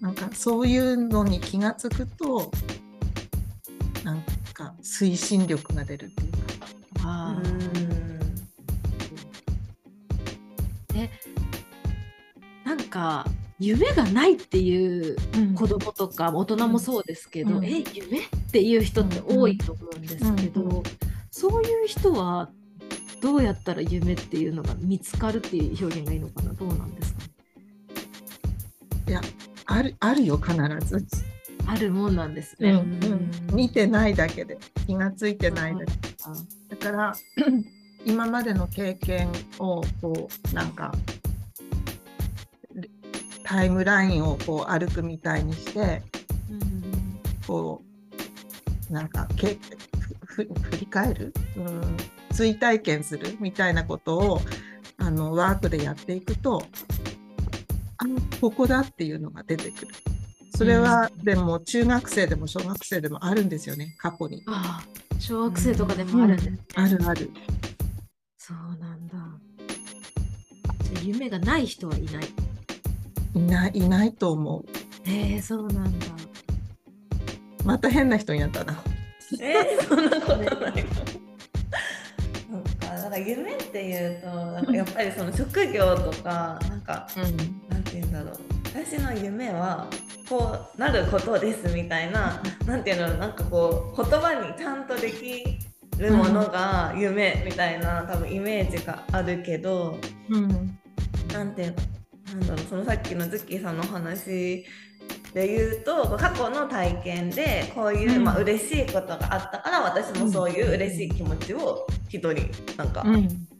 [0.00, 2.50] なんかそういうのに気がつくと
[4.02, 4.22] なん
[4.54, 6.38] か推進力が出るっていうか。
[7.04, 7.74] あー。
[7.74, 7.79] うん
[12.90, 13.26] か
[13.58, 15.16] 夢がないっていう
[15.54, 17.64] 子供とか大人もそうですけど、うん。
[17.64, 20.82] え夢っていう人って多いと思うんですけど、うん
[21.32, 22.50] そういう人は
[23.22, 26.52] どうやったら夢っていうのが見つかるっていう表現がいいのかな？
[26.52, 27.20] どうなんですか？
[27.20, 27.28] ね
[29.08, 29.20] いや
[29.66, 30.54] あるあるよ必
[30.86, 31.06] ず。
[31.66, 32.72] あるもんなんですね。
[32.72, 35.92] うんうん、見てないだけで気がついてないだけ
[36.24, 36.34] あ
[36.70, 37.14] だから
[38.04, 40.92] 今までの経験をこうなんか
[43.50, 46.02] タイムラインをこう歩くみたいにして
[46.48, 47.82] うんこ
[48.88, 49.58] うなんかけ
[50.24, 51.96] 振り返る、うん、
[52.32, 54.40] 追体験するみたいなことを
[54.98, 56.62] あのワークでやっていくと
[57.98, 58.04] あ
[58.40, 59.88] ここだっていうのが出てくる。
[60.56, 64.42] それは、でも中学生でも小学生でもあるんですよね過去に。
[64.46, 66.58] ああ小学生とかでもあるんですね。
[66.74, 67.30] あるある。
[68.38, 69.14] そうなんだ。
[70.82, 72.49] じゃあ夢がない人はいない。
[73.34, 74.64] いないいないと思う。
[75.06, 76.06] えー、そうなんだ。
[77.64, 78.82] また変な人になったな。
[79.40, 80.84] えー、そんなことない。
[82.50, 87.06] そっか、だから夢っていうと、なんかやっぱりその職業とか、なんか、
[87.68, 88.60] なんて言うんだろう。
[88.72, 89.88] 私の夢は
[90.28, 95.44] こうなることですみたいななんていうのなんかこう言葉にちゃんとでき
[95.98, 100.78] るものが夢みたいな多分イメージがあるけど、うん、
[101.32, 101.74] なんていう
[102.32, 104.64] なんだろうそのさっきのズッキーさんの話
[105.34, 108.24] で言うと過去の体験でこういう、うん。
[108.24, 112.34] まあ嬉しいことがあったから私もそういう嬉しい気持ちを一人
[112.76, 113.04] なんか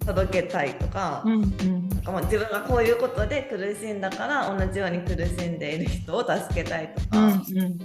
[0.04, 7.18] 届けたいとか,、うんなんかまあ自分がこういうことで苦しんだから同じように苦しんでいる人を助けたいとか。
[7.18, 7.78] うんうん。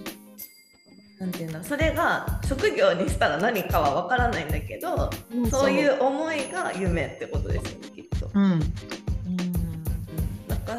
[1.19, 8.30] なんていうんだそれが職業にしたら何かは分からないんだけど、うん、そういう思いが夢ってことですよねきっと。
[8.34, 8.60] うん、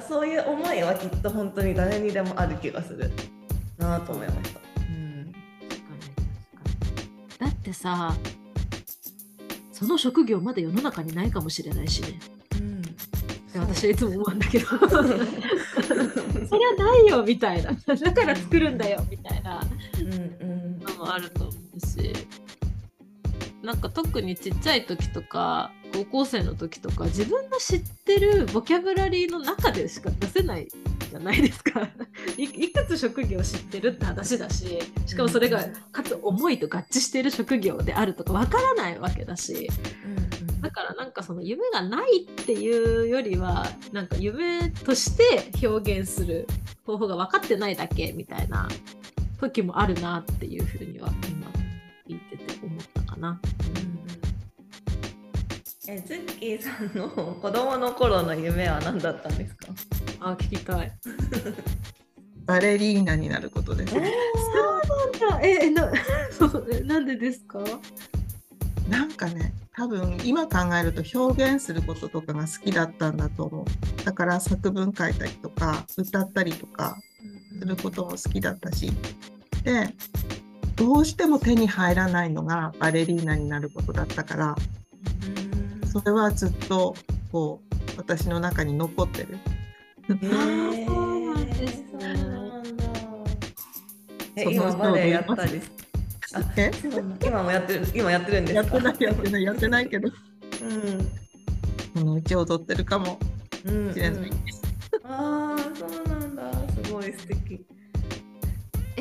[0.09, 3.11] そういう思いはきっと本当に誰にでもある気がする
[3.79, 4.61] なと思いました。
[4.81, 5.39] うん、だ
[7.49, 8.15] ってさ
[9.73, 12.19] その職業まだ世の中にないかもしれないしね。
[13.55, 14.67] うん、私はいつも思うんだけど。
[14.77, 14.79] そ
[16.59, 17.73] れはないよみたいな。
[17.73, 19.63] だから作るんだよみたいな。
[20.87, 22.13] のもあると思うし
[23.67, 30.69] なんか特にちっちゃい時とか高校生の時とか自分の知ってるボキャブラリーの中でしか出せない
[31.11, 31.89] じゃないですか。
[32.39, 39.69] いいくつ職業を知ってるって話だししかもそれがかつ思いと合致している職業であるとかわからないわけだし、
[40.61, 46.47] だからなんかその夢がないっていうよりはなんか夢として表現する
[46.85, 48.69] 方法が分かってないだけみたいな
[49.41, 51.51] 時もあるなっていうふうには今
[52.09, 52.56] 聞いてて
[53.17, 53.41] 思ったかな。
[55.89, 59.69] えズッキーさんの子供の頃の夢は何だったんですか？
[60.21, 60.93] あ聞きたい。
[62.45, 64.13] バレリーナになることです、ね。
[65.21, 65.47] そうなんだ。
[65.47, 65.91] えな
[66.85, 67.61] なんでですか？
[68.89, 74.05] なんかね、多分今考えると表現することとかが好きだったんだと思う。
[74.05, 76.97] だから作文書いたりとか歌ったりとか
[77.61, 78.93] することも好きだったし。
[79.65, 79.93] で、
[80.77, 84.55] どうしても手に入らないのがバレリーナになることだったから、
[85.91, 86.95] それはずっと
[87.33, 89.39] こう私の中に残ってる。
[90.09, 92.15] えー、そうなんですね。
[94.55, 95.63] 今バレエやったり
[97.25, 100.09] 今もやってる今やってるんですやってないやってないやってないけど。
[100.09, 100.15] うん。
[101.99, 103.19] そのうち踊ってるかも
[103.65, 103.73] しれ
[104.11, 104.21] ない。
[104.21, 104.31] うんうん、
[105.05, 106.53] ああそうなんだ
[106.85, 107.65] すごい素敵。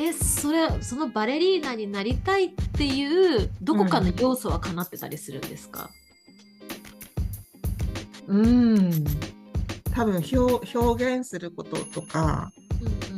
[0.06, 5.90] えそれそのバレリーナになりたいっていうどこかの要素はかなってたりするんですか、
[8.26, 9.04] うん、うん
[9.92, 12.52] 多分表表現することとか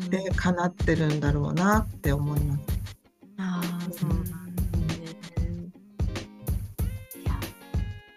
[0.09, 2.63] でかなってるんだろうなって思います。
[3.37, 3.61] あ
[3.93, 5.71] そうなんですね。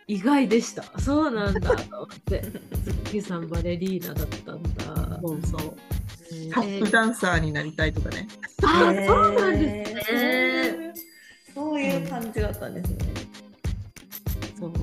[0.07, 0.83] 意外でした。
[0.99, 2.43] そうなんだと思って。
[3.05, 5.19] 月さんバレリーナだったんだ。
[5.21, 5.75] そうそう。
[6.49, 8.27] タップダンサーになりたいとかね。
[8.63, 10.93] あ、そうなんですね。
[11.53, 12.97] そういう感じだったんですね。
[14.59, 14.73] そう。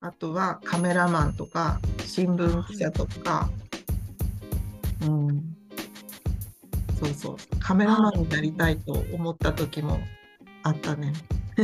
[0.00, 3.50] あとはカメラマンとか新聞記者とか、
[5.02, 5.56] うん、
[6.98, 9.98] そうそうカメラマンになりたいと思った時も
[10.62, 11.12] あったね。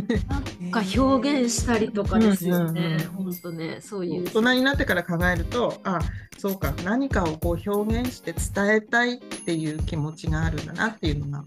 [0.71, 2.99] か表現したりとかですよね。
[3.17, 4.25] 本当ね、そういう。
[4.25, 6.01] 大人になってから考えると、あ、
[6.39, 11.45] そうか、何かをこう表現して伝えたいっていう気持ちがあるんだなっていうのが。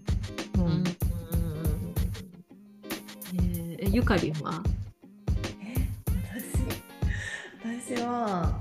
[0.56, 0.62] うん。
[0.62, 0.84] うん
[3.34, 4.62] えー、ゆかりんは？
[7.88, 8.60] 私は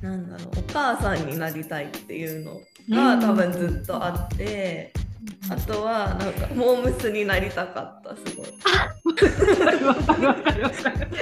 [0.00, 5.05] なんだろうお母さんになりたいっていうのが多分ずっとあって、うん、
[5.48, 8.46] あとはなんかモームスになりたかったすごい。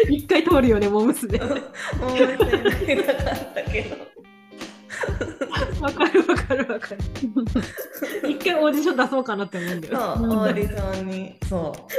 [0.08, 1.38] 一回通るよね モームスで。
[1.38, 3.96] モームスになりたかったけど。
[5.80, 6.98] わかるわかるわかる。
[8.30, 9.94] 一回オーディション出そうかなって思うんだよ。
[9.94, 11.92] そう、オーディションに、そう。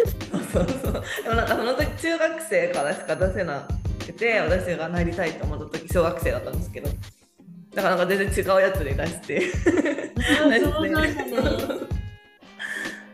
[0.52, 1.04] そうそうそう。
[1.24, 3.68] でもなんかその時中学生からしか出せな
[4.06, 6.90] くて、私がなりたいと思った時小学生だったんですけど。
[7.76, 9.52] だからなんか全然違うやつに出して。
[9.52, 11.26] そうなんだね。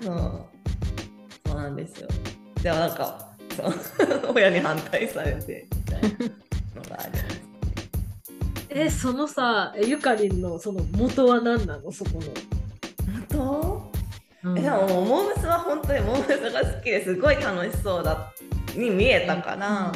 [0.02, 1.56] そう。
[1.56, 2.08] なんですよ。
[2.62, 3.74] でもなんか、そう
[4.36, 7.42] 親に反対されてみたいなのがあります。
[8.70, 11.92] えそのさゆかりんのその元は何なの？
[11.92, 12.22] そこの
[13.30, 13.92] 元、
[14.46, 18.32] うん、えでもモームスは本当にモームスが好きですごい楽しそうだ
[18.74, 19.92] に見えたから、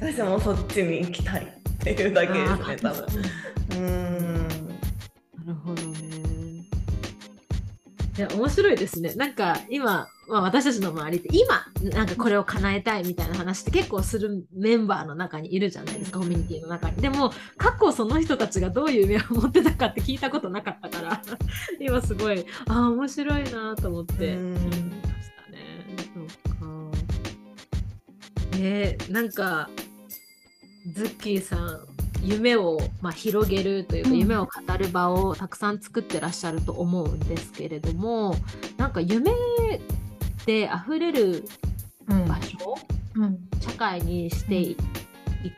[0.00, 3.06] うん、私もそっちに行きたいっていうだけですね多分
[3.72, 6.10] うんなるほどね
[8.18, 9.14] いや面白いですね。
[9.14, 16.96] なんか今、まあ、私たちの周りって今なんかこれを叶えたいみたいな話って結構するメンバーの中にいるじゃないですかコミュニティの中に。
[16.96, 21.22] でも過去その人たちがどういう夢を持ってたかって聞いたことなかったから
[21.80, 25.86] 今すごいああ面白いなと思って聞いてましたね。
[26.12, 26.98] そうか
[28.58, 29.70] えー、なんか
[30.86, 31.86] ズッキーさん
[32.22, 38.34] 夢を、まあ、広げるというか、夢を語る場をたくさん作ってらっしゃると思うんですけれども
[38.76, 39.30] なんか夢
[40.46, 41.44] で溢れる
[42.06, 42.76] 場所、
[43.14, 44.76] うん、社会にしてい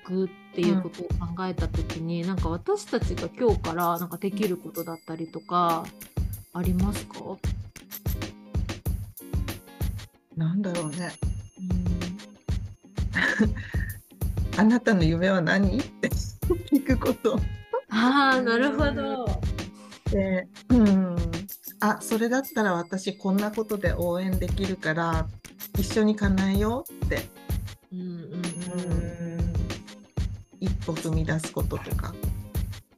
[0.05, 5.85] くっていうことを考えた時に、うん、なんか私たちが今日からなんかできることだったりとか
[6.53, 7.37] ありますか？
[10.37, 11.13] なんだろうね。
[13.41, 13.55] うん、
[14.57, 15.79] あなたの夢は何？
[15.79, 17.38] って聞くこと。
[17.91, 19.41] ああなるほど。
[20.11, 21.17] で、うん、
[21.81, 25.27] あそれだったら私こんなことで応援できるから
[25.79, 27.23] 一緒に叶えようって、
[27.93, 28.09] うんうんう
[29.38, 29.53] ん、
[30.61, 32.15] 一歩踏み出すこととか、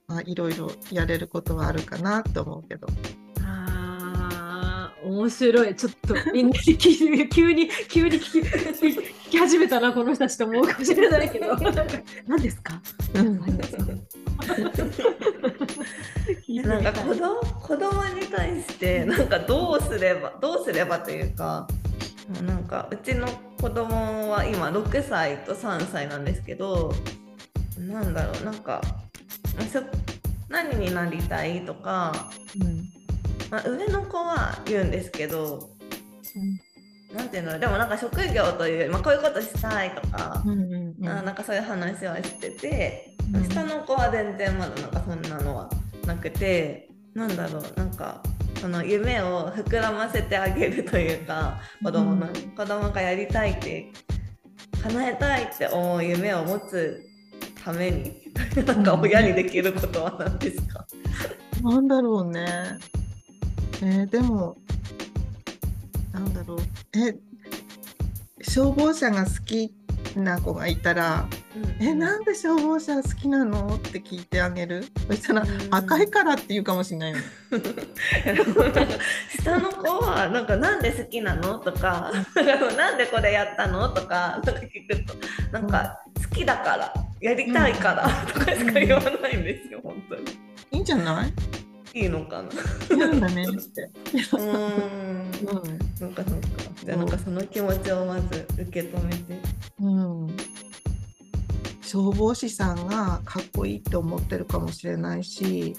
[0.09, 2.89] まあ、いろいろやれることはあるかなと思うけど。
[5.05, 5.77] 面白い。
[5.77, 11.57] ちょっとみんなに急に急に急に聞き聞 き始めたなこの人たちと思うかもしれないけど。
[12.27, 12.81] 何ですか、
[13.15, 13.41] うん
[16.65, 21.67] なんか子供子供に対してなんかどうすればどうすればというか
[22.47, 23.29] なんかうちの
[23.61, 26.95] 子供は今6歳と3歳なんですけど
[27.79, 28.81] なんだろうなんか
[30.49, 32.89] 何になりたいとか、うん。
[33.51, 35.71] まあ、上の子は言うんですけど、
[36.37, 36.61] うん、
[37.15, 45.71] なんていうのでもなんか職業という、まあ、こういうことしたいとか、うんうんうん、あなんかそういう話はしてて、うん、下の子は全然まだなんかそんなのは
[46.07, 48.21] なくてなんだろうなんか
[48.61, 53.93] その夢を膨らませてあげるというか子供の、うん、子供がやりたいって
[54.83, 57.01] 叶えたいって思う夢を持つ
[57.65, 58.13] ために
[58.67, 60.85] なんか親にできることは何ですか、
[61.63, 62.47] なんだろうね。
[63.81, 64.57] えー、でも
[66.15, 66.59] なんだろう
[66.97, 67.15] え
[68.43, 69.73] 消防車が好き
[70.17, 71.27] な子がいたら
[71.81, 74.85] 「えなんで消防車好きなの?」って聞いてあげる？
[75.09, 77.19] そしたら「赤いから」って言うかもしれないよ
[79.43, 82.13] 下の子はなんか「なんで好きなの?」とか
[82.77, 85.15] 「なんでこれやったの?」とかとか聞くと
[85.53, 86.01] なんか
[86.31, 90.23] 「好きだからやりたいから」とかしか言わないんですよ、本当に。
[90.71, 91.33] いいんじゃない？
[91.95, 92.43] いいのか
[92.91, 92.97] な。
[92.97, 93.91] なんだねって。
[94.13, 95.31] うん。
[95.97, 96.49] そうかそうか。
[96.85, 99.41] じゃあなんかその気持ちをまず受け止めて。
[99.81, 100.37] うん。
[101.95, 105.77] 消防士さんがかっこいいと思ってるかもしれないし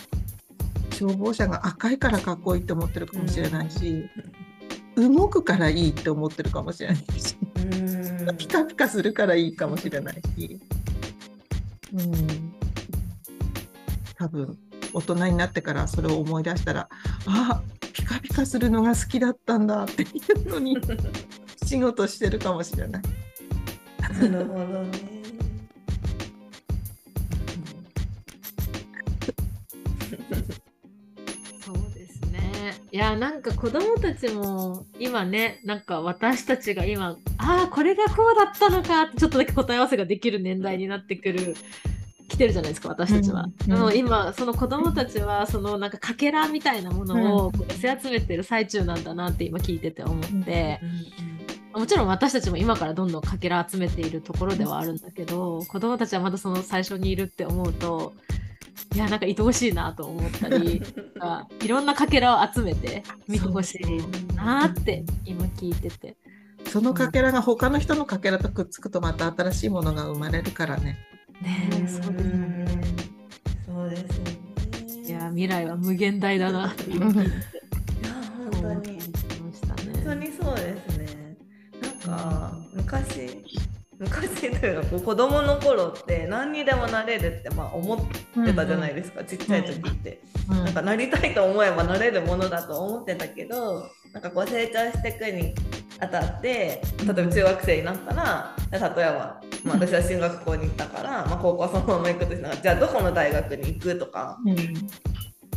[0.91, 4.09] 消防車が赤いからかっこいいと思ってるかもしれないし、
[4.95, 7.35] うん、動くからいいって思ってるかもしれないし、
[8.29, 10.61] うん、ピカピカするからいいかもしれないし、
[11.91, 12.53] うん、
[14.15, 14.57] 多分
[14.95, 16.87] 大人になってからそれを思い出したら
[17.27, 20.07] あピカピカするのが好きだったんだってい
[20.45, 20.77] うのに
[21.65, 23.01] 仕事してるかもしれない。
[23.99, 25.15] なるほどね。
[31.65, 32.75] そうですね。
[32.91, 41.55] いやなんか子供たちも今ねなんか私たちが今ああこれがこうだったのかってちょっとだけ答え合わせができる年代になってくる
[42.35, 43.45] 来てるじゃないですか私たちは。
[43.67, 50.79] うん、うん、今その子供たちはそのなんかかけらみたいなものを寄せ集めてる最中なんだなって今聞いてて思って。
[51.73, 58.13] もちろん私たちも今からどんどんかけら集めているところではあるんだけど子供たちはまだその最初にいるって思うと
[58.93, 60.81] いやなんか愛おしいなと思ったり
[61.61, 66.15] いろんなかけらを集めて見てほしいなって今聞いてて。
[66.67, 70.97] そのかけらが他の人のかけらとくっつくとまた新しいものが生まれるからね。
[71.41, 72.81] ねそうですね。
[73.65, 75.05] そうですね。
[75.07, 81.37] いや未来は無限大だなっていや本当に、本当にそうですね。
[81.81, 83.43] なんか昔
[83.97, 87.99] 昔というか子供の頃って何にでもなれるってまあ思っ
[88.45, 95.55] てたじゃないですか、うんうん、ちっちゃい時って、うんうん、なんかなりたいと思えばなれるものだと思ってたけどなんかこう成長していくに
[95.99, 104.55] あたって例えば中学生になったら例えば、まあ、私は進学校に行ったから、まあ、高校そのまま行くとしたらじゃあどこの大学に行くとか、うん、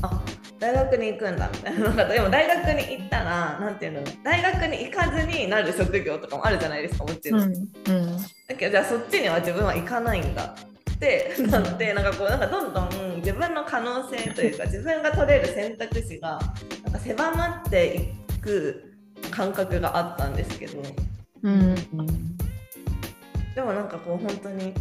[0.00, 0.22] あ
[0.58, 7.42] 大学に行くんだみたいななんかでも大学に行ったらなんていうの大学に行かずになる職業とかもあるじゃないですかもちろん。
[7.42, 8.16] うん、うん、
[8.48, 10.56] だけどじゃあそっちには自分は行かないんだ
[10.90, 16.40] ってなってなんかこうなんかどんどん自分の可能性というか 自分が取れる選択肢が
[16.82, 18.94] なんか狭まっていく
[19.30, 20.82] 感覚があったんですけど、
[21.42, 21.74] うん、
[23.58, 24.72] でもなんかこう本当に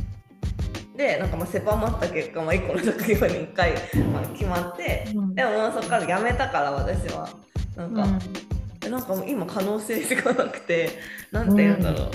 [0.95, 3.71] でなんかまあ狭まった結果、まあ、1個の職業に1回、
[4.13, 7.27] まあ、決まって、うん、でももうそこから辞めたから私は。
[7.75, 10.91] なんか、うん、なんかもう今可能性しかなくて
[11.31, 12.11] 何て言うんだろう、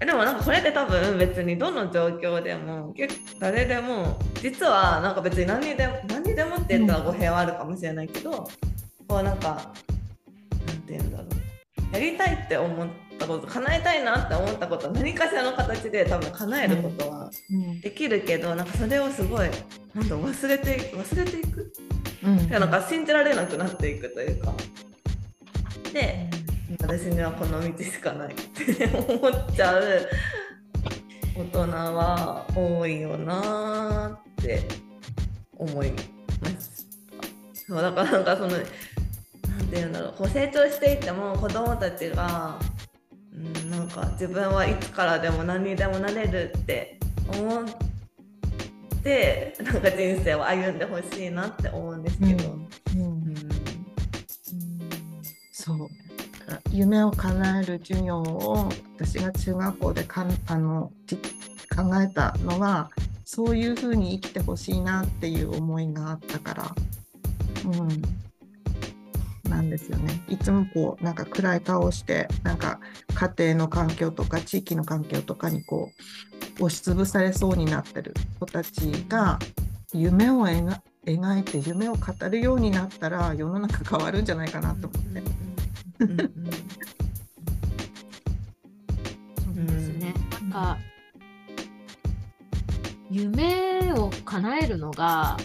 [0.00, 8.48] うん、でもなんかこれって多分別にどの状況でも結構誰でも実はなんか別に何にでも何にでもって言ったら語弊はあるかもしれないけど、
[9.08, 9.72] こうなんか
[10.66, 11.43] 何て言うんだろう
[11.94, 12.88] やりたいって思っ
[13.18, 17.30] たこと叶えたいなって思ったことは何かしらの形で多分叶えることは
[17.82, 19.48] できるけど、うん、なんかそれをすごい
[19.94, 21.72] なんだ忘れて忘れていく、
[22.24, 24.52] うん、なんか信じられなくなっていくというか。
[25.92, 26.28] で
[26.80, 30.08] 私にはこの道しかないって思っちゃう
[31.36, 34.66] 大人は多いよなって
[35.56, 36.88] 思います。
[37.52, 38.64] そうだからなんかその何
[39.74, 40.14] て言うんだろう。
[40.16, 42.58] こう成長していっても子供たちが、
[43.32, 46.98] うん、なんか自分はいつからでも何にでもなれるって
[47.36, 47.64] 思っ
[49.02, 52.52] てなんか人生を歩んでほしいなって思うんですけど。
[52.52, 52.58] う
[52.98, 53.34] ん
[55.52, 55.88] そう。
[56.70, 58.68] 夢を叶える授業を
[58.98, 60.92] 私が中学校でかあの
[61.74, 62.90] 考えたのは
[63.24, 66.74] そういうふうに生きてほしいなっていう思いがあったから、
[67.64, 68.02] うん、
[69.54, 70.20] なんですよね。
[70.28, 72.80] いつもこうなんか暗い顔してなんか
[73.14, 75.92] 家庭の環境とか地域の環境とかにこ
[76.60, 79.38] う押しつぶされそうになってる子たちが
[79.92, 80.76] 夢を描
[81.06, 85.22] 描いて夢を語るようになったら世の中変わるんじゃないかなと思って。
[89.44, 90.14] そうですね。
[90.32, 90.78] なんか
[93.08, 95.36] 夢を叶えるのが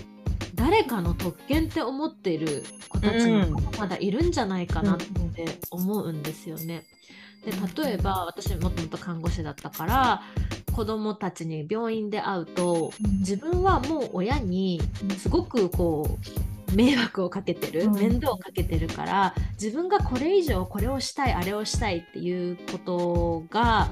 [0.60, 6.84] 誰かの特権って思っている子たちもまだいるんじゃないかなって思うんですよね。
[7.46, 7.54] で
[7.84, 10.22] 例えば私もともと看護師だったから
[10.74, 14.82] 子どもたちに病院で会うと自分はもう親に
[15.18, 16.18] すごくこ
[16.72, 23.88] う迷惑をかけてる面倒をかけてるから自分がこれ以上これをしたいあれをしたいっていうことが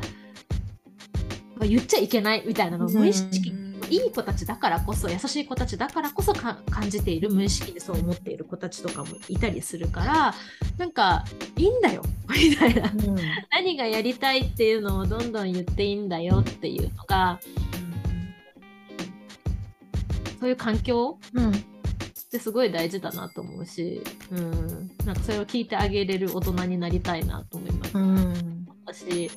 [1.61, 3.53] 言っちゃいけないみたいなのを無意識
[3.89, 6.57] いい子たちだからこそ優しい子たちだからこそ感
[6.89, 10.33] じている無意識でそう思っている子たちとかもいたりするから
[10.77, 11.25] なんか
[11.57, 12.03] いいんだよ。
[12.29, 13.15] みたいな、うん、
[13.51, 17.39] 何がやりたいっていうのをどんどん言っていいんだよっていうのが、
[20.39, 21.51] そういう環境、うん。
[22.27, 27.97] ってすごい大事だなと思うし、うん、なんかそれを聞いてあげれる大人になりたいなと思います。
[27.97, 29.31] うん、私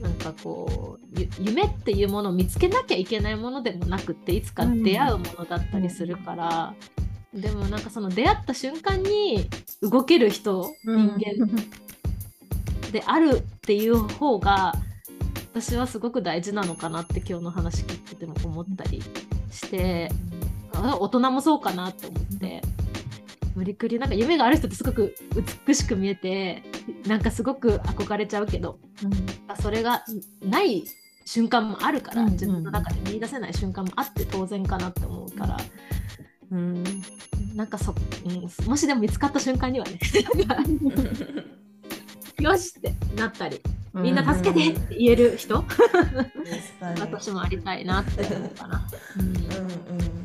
[0.00, 6.74] なんかこう夢っていうものを見つけなきゃいけないものでもなくっていつか出会うものだったりするから、
[7.34, 9.48] うん、でもなんかその出会った瞬間に
[9.82, 11.50] 動ける人、うん、人間
[12.92, 14.74] であるっていう方が
[15.52, 19.02] 私はすごく大事なのかなって今日の話聞いてても思ったり
[19.50, 20.10] して
[20.72, 22.62] 大人もそうかなって思って。
[23.54, 23.98] 無理くり。
[23.98, 25.14] なんか夢がある人ってすごく
[25.66, 26.62] 美しく見えて
[27.06, 30.04] なんかすごく憧れちゃうけど、うん、それが
[30.42, 30.84] ない
[31.24, 35.56] 瞬間もあるから、うんうん、自分の中で見出せない瞬間もあって当然かなって思うから、
[36.52, 36.84] うん、
[37.54, 37.94] なんかそ、
[38.24, 39.98] うん、もしでも見つかった瞬間にはね
[42.40, 43.60] よしってなったり
[43.94, 45.64] みんな助けてって言える人？
[47.00, 48.86] 私もありたいなって思うかな。
[49.18, 50.19] うん、うんうん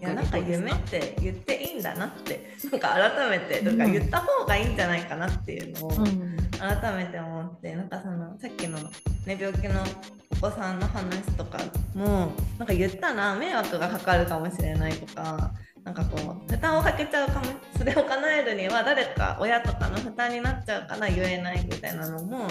[0.00, 8.78] いやなんか夢って言っていいんだなってなんか改めてとか言った方がいいんじゃないかなっていうのを改めて思ってなんかそのさっきの、
[9.26, 9.82] ね、病気の
[10.30, 11.58] お子さんの話とか
[11.94, 15.52] もなんか言ったら迷惑がかかるかもしれないとか
[15.84, 17.46] なんかこう負担をかけちゃうかも。
[17.78, 22.48] それを叶えるには誰か親とかの負担になっちゃうから言えないみたいなのも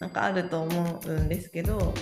[0.00, 1.92] なんかあると思うんですけど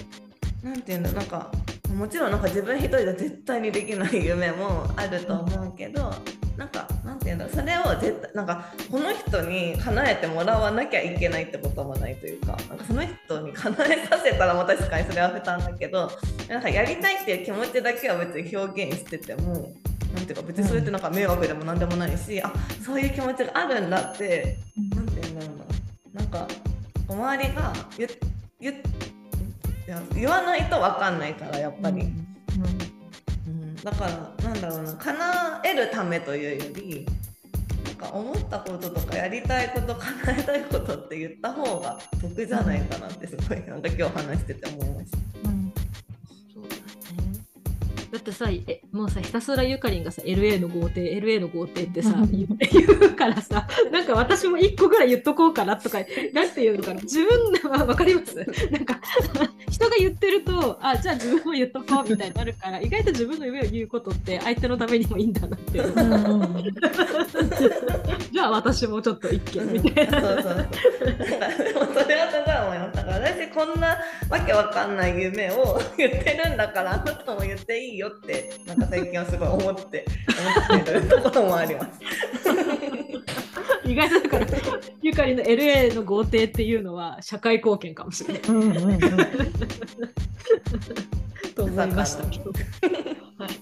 [0.63, 1.51] 何て言うんだなんか
[1.95, 6.13] もちろんなんか自分一人で絶対にできない夢もあると思うけど、
[6.57, 16.11] なんかなんていうんだそれを絶対なんかこの人に叶えてもらわなきゃいけないってこともないというかなんかその人に叶えさせたらも確かにそれは負担だけど
[16.49, 19.73] なんかやりたいっていう気持ちだけは別に表現してても。
[20.11, 22.53] なんていうか別にそれってなんか迷惑でも何でもないし、うん、あ
[22.85, 24.57] そういう気持ちがあるんだって
[24.93, 26.49] 何て言うんだろうななんか
[27.09, 28.09] 周りが言
[28.59, 28.83] 言
[30.15, 32.09] 言わないと分かんないからやっぱり、うん、
[33.47, 37.07] うん、だからなんだろうな叶えるためというより
[37.85, 45.60] なんか思ったこととかやりたいこと叶えたいことって言った方が得じゃないかなってすごいなんか今日話してて思いました。
[48.13, 52.31] だってさ、えもうさ、ひたすらゆかりんがさ、LA の豪邸、LA の豪邸ってさ、うん。
[52.33, 52.49] 言
[52.87, 55.99] うからさ、なんか私も一個ぐらい言っとこうかなとか、
[56.33, 58.35] なんていうのかな、自分ではわかります？
[58.71, 59.01] なんか、
[59.71, 65.79] 人が言ってると、あ、じゃあ自分も言っとこうみたいになるから、意外と自分の夢を言うことって相手のためにもいいんだなって
[68.33, 70.21] じゃあ私もちょっと一見みたいな。
[70.21, 70.67] そうそう。
[71.75, 71.89] そう。
[72.03, 73.89] それはすごい思いましたから私こんな
[74.29, 80.07] わけわかんない夢を言ってるんだからあなたも言っていいよってなんか最近はすごい思って
[80.71, 81.91] 思ってるところもあります。
[83.85, 84.47] 意外とだから、
[85.03, 88.43] ゆかりの LA の豪邸っていうのは社会貢献かもしれない。
[88.43, 89.01] うんうんうん
[91.55, 92.25] と思いました。
[92.25, 93.61] はい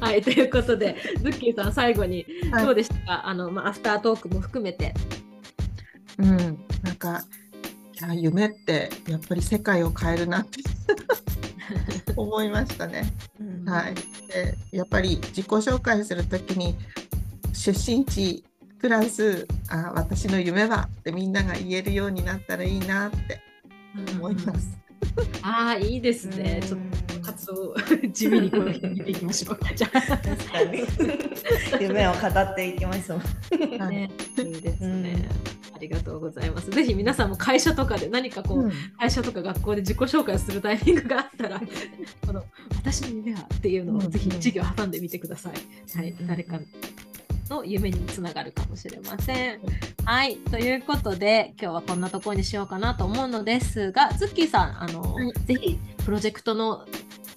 [0.00, 4.94] はい、ということで、ズッキーさん、最後にはいどうでしたか、あのまあ、アフタートークも含めて。
[6.18, 6.36] うん、
[6.82, 7.24] なんか
[8.14, 10.60] 夢ってやっぱり世界を変えるなって
[12.16, 13.12] 思いましたね。
[13.66, 13.94] はい、
[14.28, 16.76] でやっぱり自己紹介するときに
[17.52, 18.44] 出身地
[18.78, 23.40] プラスあ私の夢はってみんなが言えるようになったらいいなって
[24.14, 24.78] 思います。
[25.42, 26.62] ああ、いいですね。
[26.66, 26.80] ちょっ
[27.14, 27.74] と活動
[28.12, 29.58] 地味にこれ見ていきましょう。
[29.74, 30.26] じゃ確か
[30.64, 30.84] に
[31.80, 33.88] 夢を語っていきましょう。
[33.88, 35.02] ね、いいですうん
[35.80, 36.70] りがとうございます。
[36.70, 38.72] ぜひ皆さんも会社とかで何かこう、うん。
[38.98, 41.60] 会社とか学校で自己紹介するタイミングがあったら、
[42.26, 42.44] この
[42.76, 45.98] 私の夢はっていうのをうんぜひ授業挟んでみてください。
[45.98, 46.58] はい、誰か
[47.48, 49.60] の夢につながるかもしれません。
[50.04, 55.32] はい、ということで今日はこんなところにしようかなと思うのですが、ズッキーさん、あの、はい。
[55.46, 56.86] ぜひプロジェクトの、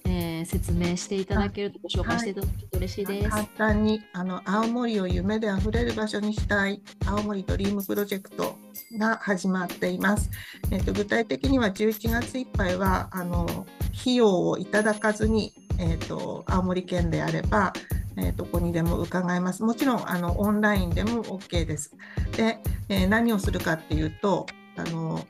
[0.06, 3.30] えー説明していただけるとご紹介していただけると嬉しいです。
[3.30, 8.58] 簡単にあの青森を夢であふれる場所にしたい青森ドリームプロジェクト
[8.98, 10.30] が始まっています。
[10.70, 13.66] えっと具体的には11月いっぱいはあの
[13.98, 17.72] 費用をいただかずに、えっと青森県であれば、
[18.16, 19.62] えっとどこにでも伺えます。
[19.62, 21.96] もちろんあのオンラインでも OK です。
[22.36, 22.58] で、
[22.90, 24.46] えー何をするかっていうと
[24.76, 25.26] あの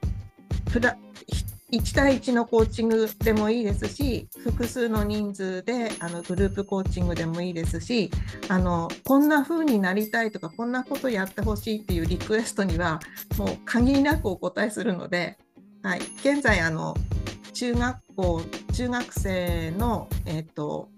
[0.73, 0.97] プラ
[1.79, 8.11] 1対1のコーチングでもいいですし複数の人数であのグループコーチングでもいいですし
[8.49, 13.01] あのこんな風になりたいとかこんなことやってほしいっていうリクエストには
[13.37, 15.37] もう限りなくお答えするので、
[15.83, 16.95] はい、現在あの
[17.53, 20.89] 中学校中学生の、えっと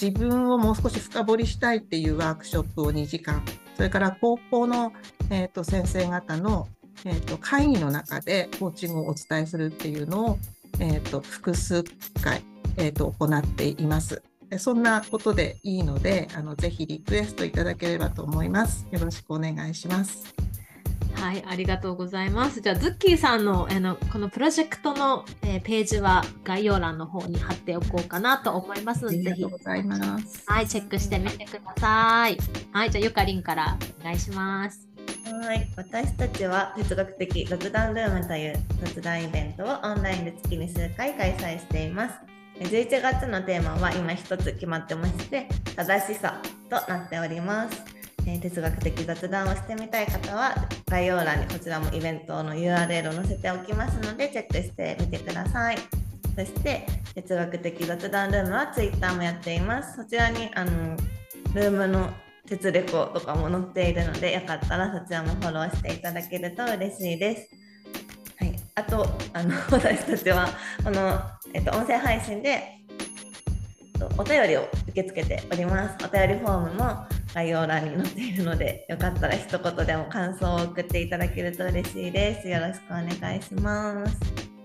[0.00, 3.42] 自分をもう少し深掘りしたいっていうワークショップを2時間
[3.76, 4.92] それから高校の、
[5.30, 6.68] えっと先生方の
[7.04, 10.38] えー、と会議の中でコーチングをお伝えするっていうのを、
[10.80, 11.84] えー、と複数
[12.22, 12.42] 回、
[12.76, 14.22] えー、と行っています。
[14.48, 18.86] でそんなことでいいのであのぜひリクエストいただければと思います。
[18.90, 20.34] よろしくお願いします。
[21.16, 22.60] はい、ありがとうございます。
[22.60, 29.42] じゃあ、ズッキーさんのあのこのプロジェクトの、えーページは概要欄の方に貼っておこうかなと思いますので、ぜひ。
[29.42, 29.48] は
[30.62, 32.36] い、チェックしてみてください。
[32.72, 34.85] はい、じゃあ、ゆかりんからお願いします。
[35.42, 42.14] はい、私たちは哲学的雑談ルームという雑談イベントをオンラインで月に数回開催しています。
[42.58, 47.84] 11月のテーマは今一つ決まってまして、正しさとなっております。
[48.26, 50.54] え哲学的雑談をしてみたい方は
[50.86, 55.76] 概要欄にこちらもイベントの URL を載せておきますのでチェックしてみてください。
[56.34, 59.96] そして哲学的雑談ルームは Twitter もやっています。
[59.96, 60.96] そちらにあの
[61.52, 62.10] ルームの
[62.46, 67.48] 鉄レコとかも載っているのでよかったらそちらもフォローしていただけると嬉しいです。
[68.38, 70.48] はい、あとあの 私たちは
[70.84, 71.20] この、
[71.52, 72.62] えっと、音声配信で
[74.18, 76.04] お便りを受け付けております。
[76.04, 82.48] お便りフォームも概要欄に載っているのでよかったら一言でも感想を送っていただけると嬉しいです。
[82.48, 84.55] よろしくお願いします。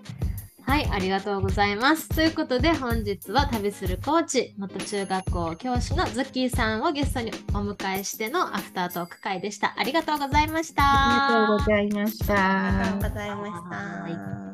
[0.71, 2.07] はい、ありがとうございます。
[2.07, 9.73] ということで、本日は旅するコーチ、元中学校教師のズッキーさんをゲストにお迎えしてのアフタートーク会でした。
[9.77, 10.83] ありがとうございました。
[10.85, 12.35] ありがとうございました。
[12.37, 13.75] ありがとうございました。
[13.75, 14.50] はい